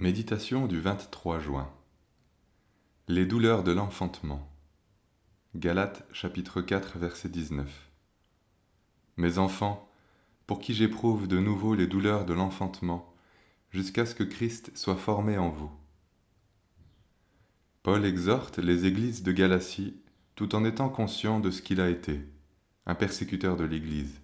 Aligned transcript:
Méditation 0.00 0.68
du 0.68 0.78
23 0.78 1.40
juin. 1.40 1.68
Les 3.08 3.26
douleurs 3.26 3.64
de 3.64 3.72
l'enfantement. 3.72 4.48
Galates 5.56 6.06
chapitre 6.12 6.62
4 6.62 6.98
verset 6.98 7.28
19. 7.28 7.90
Mes 9.16 9.38
enfants, 9.38 9.90
pour 10.46 10.60
qui 10.60 10.72
j'éprouve 10.72 11.26
de 11.26 11.40
nouveau 11.40 11.74
les 11.74 11.88
douleurs 11.88 12.26
de 12.26 12.32
l'enfantement, 12.32 13.12
jusqu'à 13.70 14.06
ce 14.06 14.14
que 14.14 14.22
Christ 14.22 14.70
soit 14.76 14.94
formé 14.94 15.36
en 15.36 15.48
vous. 15.48 15.72
Paul 17.82 18.04
exhorte 18.04 18.58
les 18.60 18.86
églises 18.86 19.24
de 19.24 19.32
Galatie 19.32 20.00
tout 20.36 20.54
en 20.54 20.64
étant 20.64 20.90
conscient 20.90 21.40
de 21.40 21.50
ce 21.50 21.60
qu'il 21.60 21.80
a 21.80 21.90
été, 21.90 22.20
un 22.86 22.94
persécuteur 22.94 23.56
de 23.56 23.64
l'Église. 23.64 24.20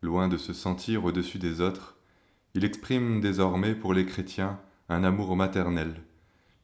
Loin 0.00 0.28
de 0.28 0.36
se 0.36 0.52
sentir 0.52 1.04
au-dessus 1.04 1.40
des 1.40 1.60
autres, 1.60 1.99
il 2.54 2.64
exprime 2.64 3.20
désormais 3.20 3.74
pour 3.74 3.94
les 3.94 4.06
chrétiens 4.06 4.60
un 4.88 5.04
amour 5.04 5.36
maternel, 5.36 6.02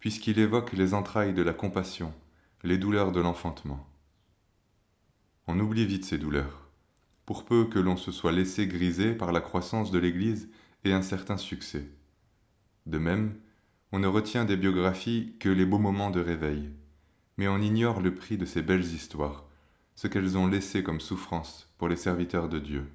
puisqu'il 0.01 0.39
évoque 0.41 0.73
les 0.73 0.95
entrailles 0.95 1.35
de 1.35 1.43
la 1.43 1.53
compassion, 1.53 2.13
les 2.65 2.77
douleurs 2.77 3.13
de 3.13 3.21
l'enfantement. 3.21 3.87
On 5.47 5.61
oublie 5.61 5.87
vite 5.87 6.05
ces 6.05 6.19
douleurs, 6.19 6.69
pour 7.25 7.45
peu 7.45 7.67
que 7.67 7.79
l'on 7.79 7.97
se 7.97 8.11
soit 8.11 8.33
laissé 8.33 8.67
griser 8.67 9.15
par 9.15 9.31
la 9.31 9.41
croissance 9.41 9.93
de 9.93 9.99
l'Église 9.99 10.49
et 10.85 10.93
un 10.93 11.03
certain 11.03 11.37
succès. 11.37 11.89
De 12.87 12.99
même, 12.99 13.37
on 13.93 14.01
ne 14.01 14.09
retient 14.09 14.45
des 14.45 14.57
biographies 14.57 15.37
que 15.39 15.49
les 15.49 15.67
beaux 15.67 15.79
moments 15.79 16.11
de 16.11 16.21
réveil, 16.21 16.71
mais 17.37 17.47
on 17.47 17.61
ignore 17.61 18.01
le 18.01 18.13
prix 18.13 18.37
de 18.37 18.45
ces 18.45 18.63
belles 18.63 18.85
histoires, 18.85 19.45
ce 19.95 20.09
qu'elles 20.09 20.37
ont 20.37 20.49
laissé 20.49 20.83
comme 20.83 21.01
souffrance 21.01 21.73
pour 21.79 21.89
les 21.89 21.97
serviteurs 21.97 22.49
de 22.49 22.59
Dieu 22.59 22.91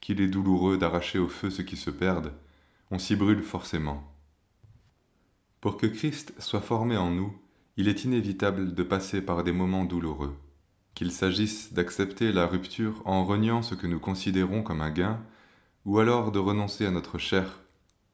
qu'il 0.00 0.20
est 0.20 0.28
douloureux 0.28 0.78
d'arracher 0.78 1.18
au 1.18 1.28
feu 1.28 1.50
ceux 1.50 1.62
qui 1.62 1.76
se 1.76 1.90
perdent, 1.90 2.32
on 2.90 2.98
s'y 2.98 3.16
brûle 3.16 3.42
forcément. 3.42 4.02
Pour 5.60 5.76
que 5.76 5.86
Christ 5.86 6.32
soit 6.38 6.60
formé 6.60 6.96
en 6.96 7.10
nous, 7.10 7.36
il 7.76 7.88
est 7.88 8.04
inévitable 8.04 8.74
de 8.74 8.82
passer 8.82 9.22
par 9.22 9.44
des 9.44 9.52
moments 9.52 9.84
douloureux, 9.84 10.36
qu'il 10.94 11.12
s'agisse 11.12 11.72
d'accepter 11.72 12.32
la 12.32 12.46
rupture 12.46 13.02
en 13.04 13.24
reniant 13.24 13.62
ce 13.62 13.74
que 13.74 13.86
nous 13.86 14.00
considérons 14.00 14.62
comme 14.62 14.80
un 14.80 14.90
gain, 14.90 15.22
ou 15.84 15.98
alors 15.98 16.32
de 16.32 16.38
renoncer 16.38 16.86
à 16.86 16.90
notre 16.90 17.18
chair, 17.18 17.60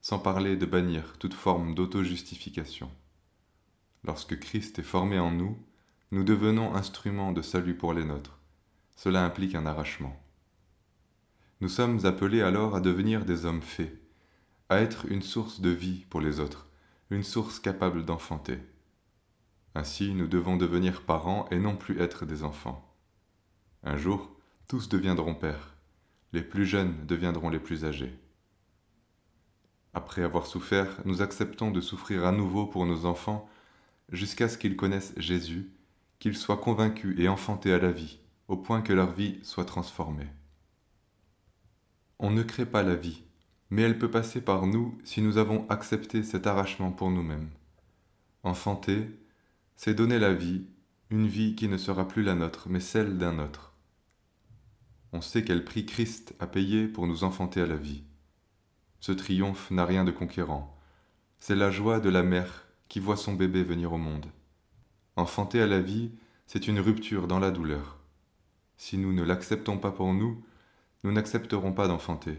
sans 0.00 0.18
parler 0.18 0.56
de 0.56 0.66
bannir 0.66 1.14
toute 1.18 1.34
forme 1.34 1.74
d'auto-justification. 1.74 2.90
Lorsque 4.04 4.38
Christ 4.38 4.78
est 4.78 4.84
formé 4.84 5.18
en 5.18 5.32
nous, 5.32 5.58
nous 6.12 6.22
devenons 6.22 6.74
instruments 6.74 7.32
de 7.32 7.42
salut 7.42 7.76
pour 7.76 7.92
les 7.92 8.04
nôtres. 8.04 8.38
Cela 8.94 9.24
implique 9.24 9.56
un 9.56 9.66
arrachement. 9.66 10.16
Nous 11.62 11.70
sommes 11.70 12.04
appelés 12.04 12.42
alors 12.42 12.76
à 12.76 12.80
devenir 12.80 13.24
des 13.24 13.46
hommes 13.46 13.62
faits, 13.62 13.98
à 14.68 14.80
être 14.80 15.06
une 15.06 15.22
source 15.22 15.60
de 15.62 15.70
vie 15.70 16.04
pour 16.10 16.20
les 16.20 16.38
autres, 16.38 16.68
une 17.08 17.22
source 17.22 17.58
capable 17.60 18.04
d'enfanter. 18.04 18.58
Ainsi, 19.74 20.12
nous 20.12 20.26
devons 20.26 20.58
devenir 20.58 21.02
parents 21.02 21.46
et 21.50 21.58
non 21.58 21.74
plus 21.74 21.98
être 21.98 22.26
des 22.26 22.42
enfants. 22.42 22.94
Un 23.84 23.96
jour, 23.96 24.36
tous 24.68 24.90
deviendront 24.90 25.34
pères, 25.34 25.76
les 26.34 26.42
plus 26.42 26.66
jeunes 26.66 27.06
deviendront 27.06 27.48
les 27.48 27.58
plus 27.58 27.86
âgés. 27.86 28.12
Après 29.94 30.22
avoir 30.22 30.46
souffert, 30.46 31.00
nous 31.06 31.22
acceptons 31.22 31.70
de 31.70 31.80
souffrir 31.80 32.26
à 32.26 32.32
nouveau 32.32 32.66
pour 32.66 32.84
nos 32.84 33.06
enfants 33.06 33.48
jusqu'à 34.12 34.50
ce 34.50 34.58
qu'ils 34.58 34.76
connaissent 34.76 35.14
Jésus, 35.16 35.70
qu'ils 36.18 36.36
soient 36.36 36.58
convaincus 36.58 37.18
et 37.18 37.28
enfantés 37.28 37.72
à 37.72 37.78
la 37.78 37.92
vie, 37.92 38.18
au 38.48 38.58
point 38.58 38.82
que 38.82 38.92
leur 38.92 39.12
vie 39.12 39.38
soit 39.42 39.64
transformée. 39.64 40.28
On 42.18 42.30
ne 42.30 42.42
crée 42.42 42.64
pas 42.64 42.82
la 42.82 42.94
vie, 42.94 43.24
mais 43.68 43.82
elle 43.82 43.98
peut 43.98 44.10
passer 44.10 44.40
par 44.40 44.66
nous 44.66 44.98
si 45.04 45.20
nous 45.20 45.36
avons 45.36 45.68
accepté 45.68 46.22
cet 46.22 46.46
arrachement 46.46 46.90
pour 46.90 47.10
nous-mêmes. 47.10 47.50
Enfanter, 48.42 49.08
c'est 49.76 49.92
donner 49.92 50.18
la 50.18 50.32
vie, 50.32 50.64
une 51.10 51.26
vie 51.26 51.54
qui 51.54 51.68
ne 51.68 51.76
sera 51.76 52.08
plus 52.08 52.22
la 52.22 52.34
nôtre, 52.34 52.68
mais 52.70 52.80
celle 52.80 53.18
d'un 53.18 53.38
autre. 53.38 53.74
On 55.12 55.20
sait 55.20 55.44
quel 55.44 55.64
prix 55.64 55.84
Christ 55.84 56.34
a 56.40 56.46
payé 56.46 56.88
pour 56.88 57.06
nous 57.06 57.22
enfanter 57.22 57.60
à 57.60 57.66
la 57.66 57.76
vie. 57.76 58.02
Ce 59.00 59.12
triomphe 59.12 59.70
n'a 59.70 59.84
rien 59.84 60.04
de 60.04 60.10
conquérant. 60.10 60.74
C'est 61.38 61.54
la 61.54 61.70
joie 61.70 62.00
de 62.00 62.08
la 62.08 62.22
mère 62.22 62.66
qui 62.88 62.98
voit 62.98 63.16
son 63.16 63.34
bébé 63.34 63.62
venir 63.62 63.92
au 63.92 63.98
monde. 63.98 64.26
Enfanter 65.16 65.60
à 65.60 65.66
la 65.66 65.80
vie, 65.80 66.12
c'est 66.46 66.66
une 66.66 66.80
rupture 66.80 67.26
dans 67.26 67.38
la 67.38 67.50
douleur. 67.50 67.98
Si 68.78 68.96
nous 68.96 69.12
ne 69.12 69.22
l'acceptons 69.22 69.78
pas 69.78 69.92
pour 69.92 70.14
nous, 70.14 70.42
nous 71.06 71.12
n'accepterons 71.12 71.72
pas 71.72 71.86
d'enfanter. 71.86 72.36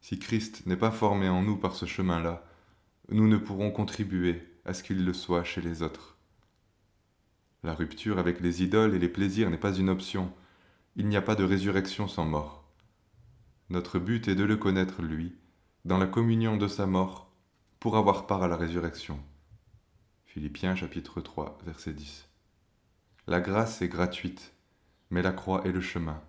Si 0.00 0.18
Christ 0.18 0.66
n'est 0.66 0.76
pas 0.76 0.90
formé 0.90 1.28
en 1.28 1.42
nous 1.42 1.56
par 1.56 1.76
ce 1.76 1.86
chemin-là, 1.86 2.44
nous 3.08 3.28
ne 3.28 3.36
pourrons 3.36 3.70
contribuer 3.70 4.42
à 4.64 4.74
ce 4.74 4.82
qu'il 4.82 5.04
le 5.04 5.12
soit 5.12 5.44
chez 5.44 5.60
les 5.60 5.80
autres. 5.80 6.18
La 7.62 7.72
rupture 7.72 8.18
avec 8.18 8.40
les 8.40 8.64
idoles 8.64 8.96
et 8.96 8.98
les 8.98 9.08
plaisirs 9.08 9.48
n'est 9.48 9.58
pas 9.58 9.76
une 9.76 9.88
option. 9.88 10.32
Il 10.96 11.06
n'y 11.06 11.16
a 11.16 11.22
pas 11.22 11.36
de 11.36 11.44
résurrection 11.44 12.08
sans 12.08 12.24
mort. 12.24 12.68
Notre 13.70 14.00
but 14.00 14.26
est 14.26 14.34
de 14.34 14.42
le 14.42 14.56
connaître, 14.56 15.00
lui, 15.00 15.36
dans 15.84 15.98
la 15.98 16.08
communion 16.08 16.56
de 16.56 16.66
sa 16.66 16.86
mort, 16.86 17.30
pour 17.78 17.96
avoir 17.96 18.26
part 18.26 18.42
à 18.42 18.48
la 18.48 18.56
résurrection. 18.56 19.20
Philippiens 20.24 20.74
chapitre 20.74 21.20
3, 21.20 21.58
verset 21.64 21.92
10. 21.92 22.28
La 23.28 23.40
grâce 23.40 23.82
est 23.82 23.88
gratuite, 23.88 24.52
mais 25.10 25.22
la 25.22 25.30
croix 25.30 25.64
est 25.64 25.70
le 25.70 25.80
chemin. 25.80 26.20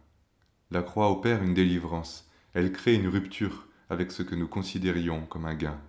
La 0.71 0.81
croix 0.81 1.11
opère 1.11 1.43
une 1.43 1.53
délivrance, 1.53 2.29
elle 2.53 2.71
crée 2.71 2.95
une 2.95 3.07
rupture 3.07 3.67
avec 3.89 4.11
ce 4.11 4.23
que 4.23 4.33
nous 4.33 4.47
considérions 4.47 5.25
comme 5.27 5.45
un 5.45 5.53
gain. 5.53 5.79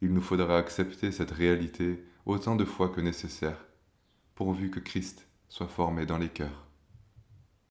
Il 0.00 0.14
nous 0.14 0.20
faudra 0.20 0.58
accepter 0.58 1.10
cette 1.10 1.32
réalité 1.32 2.04
autant 2.24 2.54
de 2.54 2.64
fois 2.64 2.88
que 2.88 3.00
nécessaire, 3.00 3.66
pourvu 4.36 4.70
que 4.70 4.78
Christ 4.78 5.26
soit 5.48 5.66
formé 5.66 6.06
dans 6.06 6.18
les 6.18 6.28
cœurs. 6.28 6.67